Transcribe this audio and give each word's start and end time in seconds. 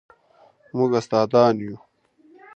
موږ 0.77 0.91
استادان 0.99 1.55
یو 1.65 1.75